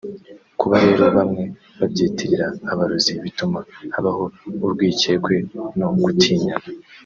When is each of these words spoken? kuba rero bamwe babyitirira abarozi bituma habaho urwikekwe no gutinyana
kuba 0.59 0.75
rero 0.85 1.05
bamwe 1.17 1.43
babyitirira 1.79 2.47
abarozi 2.71 3.11
bituma 3.23 3.59
habaho 3.95 4.23
urwikekwe 4.65 5.35
no 5.79 5.87
gutinyana 6.03 6.69